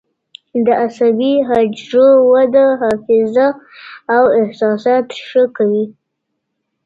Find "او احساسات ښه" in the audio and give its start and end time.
4.15-5.43